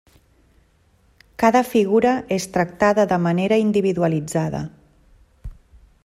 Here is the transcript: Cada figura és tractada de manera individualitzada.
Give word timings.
Cada 1.43 1.61
figura 1.73 2.13
és 2.37 2.47
tractada 2.55 3.05
de 3.11 3.19
manera 3.27 3.59
individualitzada. 3.65 4.63